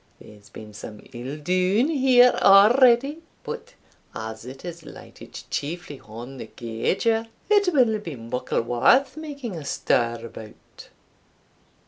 [0.19, 3.75] There's been some ill dune here already; but
[4.15, 9.63] as it has lighted chiefly on the gauger, it winna be muckle worth making a
[9.63, 10.89] stir about."